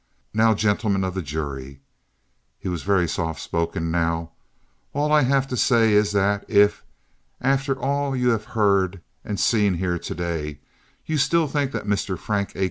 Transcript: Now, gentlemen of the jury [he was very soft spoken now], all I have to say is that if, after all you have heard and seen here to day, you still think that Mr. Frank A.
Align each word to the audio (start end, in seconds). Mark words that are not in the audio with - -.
Now, 0.33 0.55
gentlemen 0.55 1.03
of 1.03 1.13
the 1.13 1.21
jury 1.21 1.79
[he 2.57 2.67
was 2.67 2.81
very 2.81 3.07
soft 3.07 3.39
spoken 3.39 3.91
now], 3.91 4.31
all 4.93 5.11
I 5.11 5.21
have 5.21 5.47
to 5.49 5.55
say 5.55 5.93
is 5.93 6.11
that 6.13 6.43
if, 6.49 6.83
after 7.39 7.77
all 7.79 8.15
you 8.15 8.29
have 8.29 8.45
heard 8.57 8.99
and 9.23 9.39
seen 9.39 9.75
here 9.75 9.99
to 9.99 10.15
day, 10.15 10.59
you 11.05 11.19
still 11.19 11.47
think 11.47 11.71
that 11.73 11.85
Mr. 11.85 12.17
Frank 12.17 12.55
A. 12.55 12.59